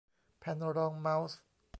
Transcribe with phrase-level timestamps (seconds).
[0.39, 1.39] แผ่นรองเม้าส์